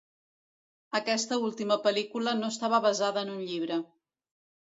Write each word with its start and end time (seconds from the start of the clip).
Aquesta 0.99 1.37
última 1.49 1.77
pel·lícula 1.83 2.35
no 2.39 2.49
estava 2.55 2.79
basada 2.87 3.23
en 3.27 3.33
un 3.37 3.45
llibre. 3.51 3.77